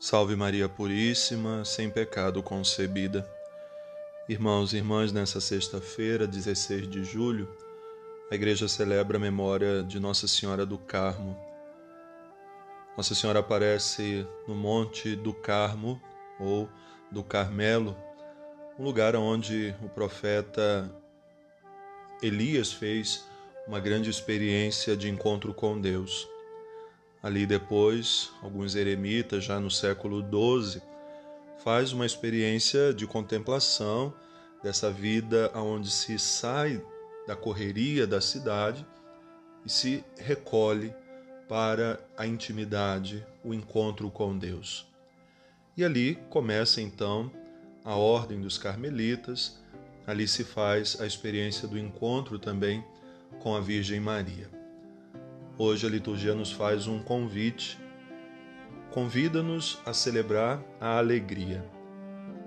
[0.00, 3.28] Salve Maria Puríssima, sem pecado concebida.
[4.28, 7.48] Irmãos e irmãs, nessa sexta-feira, 16 de julho,
[8.30, 11.36] a igreja celebra a memória de Nossa Senhora do Carmo.
[12.96, 16.00] Nossa Senhora aparece no Monte do Carmo,
[16.38, 16.68] ou
[17.10, 17.96] do Carmelo,
[18.78, 20.88] um lugar onde o profeta
[22.22, 23.24] Elias fez
[23.66, 26.28] uma grande experiência de encontro com Deus.
[27.22, 30.80] Ali depois, alguns eremitas, já no século XII,
[31.58, 34.14] faz uma experiência de contemplação
[34.62, 36.82] dessa vida onde se sai
[37.26, 38.86] da correria da cidade
[39.64, 40.94] e se recolhe
[41.48, 44.86] para a intimidade, o encontro com Deus.
[45.76, 47.30] E ali começa então
[47.84, 49.58] a ordem dos carmelitas,
[50.06, 52.84] ali se faz a experiência do encontro também
[53.40, 54.57] com a Virgem Maria.
[55.60, 57.80] Hoje a liturgia nos faz um convite,
[58.92, 61.64] convida-nos a celebrar a alegria.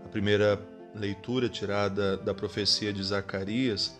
[0.05, 0.57] A primeira
[0.95, 3.99] leitura tirada da profecia de Zacarias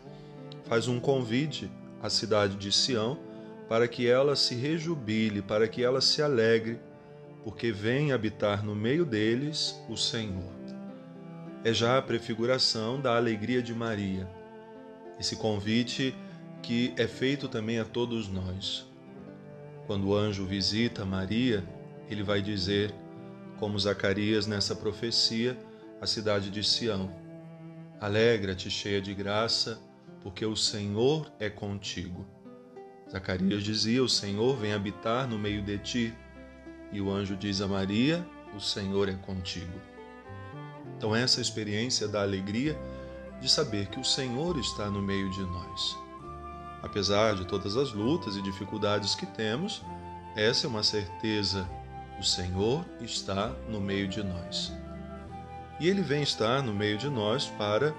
[0.64, 1.70] faz um convite
[2.02, 3.20] à cidade de Sião
[3.68, 6.80] para que ela se rejubile, para que ela se alegre,
[7.44, 10.54] porque vem habitar no meio deles o Senhor.
[11.66, 14.26] É já a prefiguração da alegria de Maria.
[15.20, 16.16] Esse convite
[16.64, 18.90] que é feito também a todos nós.
[19.88, 21.64] Quando o anjo visita Maria,
[22.10, 22.94] ele vai dizer,
[23.60, 25.58] como Zacarias nessa profecia,
[26.00, 27.14] a cidade de Sião:
[28.00, 29.80] Alegra-te, cheia de graça,
[30.22, 32.26] porque o Senhor é contigo.
[33.12, 36.14] Zacarias dizia: O Senhor vem habitar no meio de ti.
[36.92, 39.80] E o anjo diz a Maria: O Senhor é contigo.
[40.98, 42.78] Então, essa experiência da alegria
[43.40, 45.98] de saber que o Senhor está no meio de nós.
[46.82, 49.84] Apesar de todas as lutas e dificuldades que temos,
[50.36, 51.70] essa é uma certeza:
[52.20, 54.74] o Senhor está no meio de nós.
[55.80, 57.94] E Ele vem estar no meio de nós para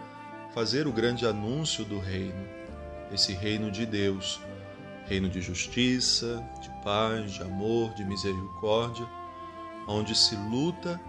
[0.55, 2.47] fazer o grande anúncio do reino,
[3.13, 4.41] esse reino de Deus,
[5.07, 9.07] reino de justiça, de paz, de amor, de misericórdia,
[9.89, 11.01] onde se luta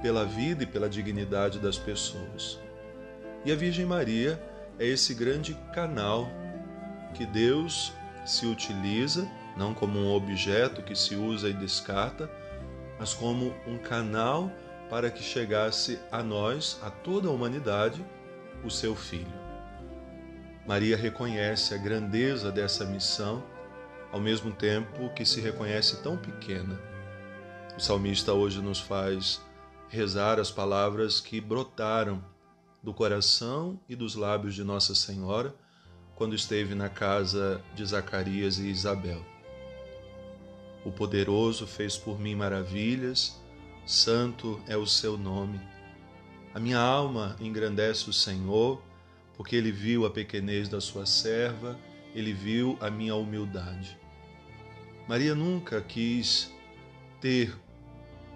[0.00, 2.58] pela vida e pela dignidade das pessoas.
[3.44, 4.42] E a Virgem Maria
[4.78, 6.28] é esse grande canal
[7.14, 7.92] que Deus
[8.24, 12.30] se utiliza, não como um objeto que se usa e descarta,
[12.98, 14.50] mas como um canal
[14.90, 18.04] para que chegasse a nós, a toda a humanidade,
[18.64, 19.48] o seu Filho.
[20.66, 23.42] Maria reconhece a grandeza dessa missão,
[24.12, 26.78] ao mesmo tempo que se reconhece tão pequena.
[27.76, 29.40] O salmista hoje nos faz
[29.88, 32.22] rezar as palavras que brotaram
[32.82, 35.54] do coração e dos lábios de Nossa Senhora
[36.18, 39.24] quando esteve na casa de Zacarias e Isabel.
[40.84, 43.40] O poderoso fez por mim maravilhas,
[43.86, 45.60] santo é o seu nome.
[46.52, 48.82] A minha alma engrandece o Senhor,
[49.36, 51.78] porque ele viu a pequenez da sua serva,
[52.12, 53.96] ele viu a minha humildade.
[55.06, 56.52] Maria nunca quis
[57.20, 57.56] ter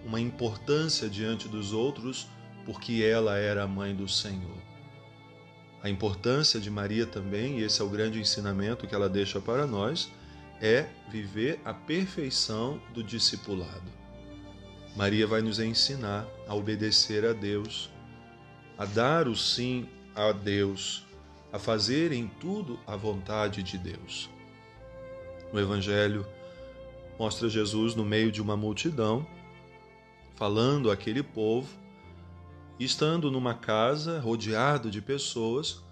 [0.05, 2.29] uma importância diante dos outros
[2.65, 4.72] porque ela era a mãe do Senhor.
[5.83, 9.67] A importância de Maria também, e esse é o grande ensinamento que ela deixa para
[9.67, 10.13] nós,
[10.61, 13.91] é viver a perfeição do discipulado.
[14.95, 17.91] Maria vai nos ensinar a obedecer a Deus,
[18.79, 21.05] a dar o sim a Deus,
[21.53, 24.31] a fazer em tudo a vontade de Deus.
[25.53, 26.25] No Evangelho,
[27.19, 29.27] mostra Jesus no meio de uma multidão,
[30.37, 31.82] falando àquele povo
[32.79, 35.83] estando numa casa rodeado de pessoas,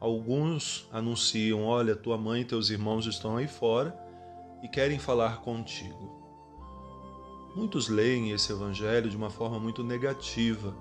[0.00, 3.96] alguns anunciam: Olha, tua mãe e teus irmãos estão aí fora
[4.62, 6.22] e querem falar contigo.
[7.54, 10.76] Muitos leem esse evangelho de uma forma muito negativa,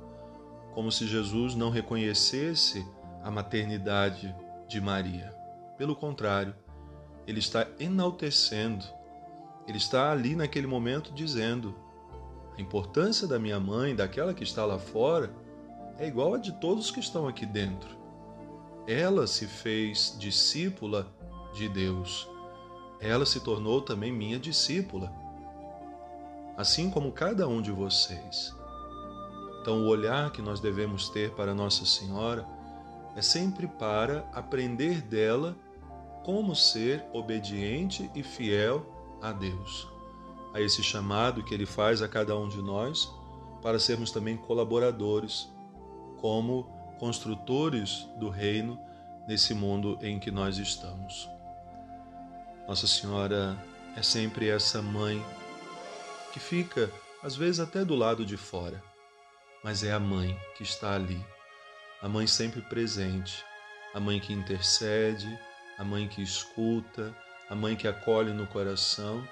[0.74, 2.86] como se Jesus não reconhecesse
[3.22, 4.36] a maternidade
[4.68, 5.32] de Maria.
[5.78, 6.56] Pelo contrário,
[7.28, 8.86] ele está enaltecendo,
[9.68, 11.76] ele está ali naquele momento dizendo:
[12.58, 15.34] a importância da minha mãe, daquela que está lá fora,
[15.98, 17.96] é igual a de todos que estão aqui dentro.
[18.88, 21.08] Ela se fez discípula
[21.54, 22.28] de Deus.
[23.00, 25.12] Ela se tornou também minha discípula.
[26.58, 28.56] Assim como cada um de vocês.
[29.62, 32.46] Então, o olhar que nós devemos ter para Nossa Senhora
[33.16, 35.56] é sempre para aprender dela
[36.24, 38.86] como ser obediente e fiel
[39.22, 39.88] a Deus,
[40.54, 43.12] a esse chamado que Ele faz a cada um de nós
[43.62, 45.50] para sermos também colaboradores
[46.20, 46.64] como
[47.00, 48.80] construtores do reino
[49.28, 51.30] nesse mundo em que nós estamos.
[52.68, 53.58] Nossa Senhora
[53.96, 55.24] é sempre essa mãe
[56.32, 56.92] que fica
[57.22, 58.84] às vezes até do lado de fora,
[59.64, 61.24] mas é a mãe que está ali,
[62.02, 63.44] a mãe sempre presente,
[63.94, 65.40] a mãe que intercede,
[65.78, 67.16] a mãe que escuta,
[67.50, 69.28] a mãe que acolhe no coração,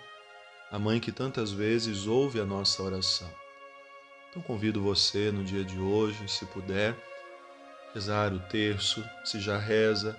[0.71, 3.29] a mãe que tantas vezes ouve a nossa oração.
[4.29, 6.95] Então convido você no dia de hoje, se puder,
[7.93, 10.17] rezar o terço, se já reza,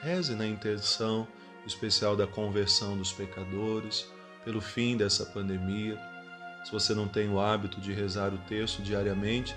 [0.00, 1.26] reze na intenção
[1.66, 4.06] especial da conversão dos pecadores,
[4.44, 5.98] pelo fim dessa pandemia.
[6.64, 9.54] Se você não tem o hábito de rezar o terço diariamente,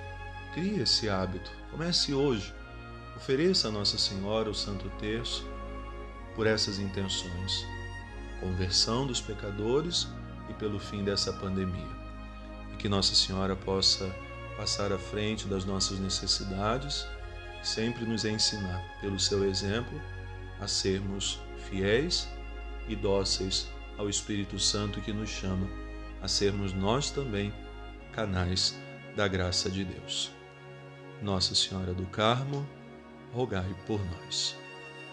[0.55, 1.51] crie esse hábito.
[1.69, 2.51] Comece hoje.
[3.15, 5.47] Ofereça a Nossa Senhora o Santo Terço
[6.35, 7.63] por essas intenções:
[8.39, 10.07] conversão dos pecadores
[10.51, 11.87] e pelo fim dessa pandemia.
[12.73, 14.13] E que Nossa Senhora possa
[14.55, 17.07] passar à frente das nossas necessidades
[17.61, 19.99] e sempre nos ensinar, pelo seu exemplo,
[20.59, 21.39] a sermos
[21.69, 22.27] fiéis
[22.87, 23.67] e dóceis
[23.97, 25.67] ao Espírito Santo que nos chama
[26.21, 27.51] a sermos nós também
[28.11, 28.77] canais
[29.15, 30.31] da graça de Deus.
[31.21, 32.67] Nossa Senhora do Carmo,
[33.33, 34.55] rogai por nós.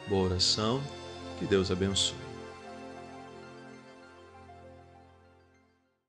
[0.09, 0.83] Boa oração,
[1.39, 2.28] que Deus abençoe.